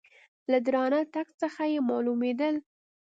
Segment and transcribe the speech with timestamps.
[0.51, 2.55] له درانه تګ څخه یې مالومېدل.